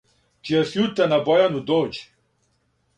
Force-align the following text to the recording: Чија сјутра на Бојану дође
Чија 0.55 0.61
сјутра 0.71 1.07
на 1.13 1.21
Бојану 1.29 1.65
дође 1.71 2.05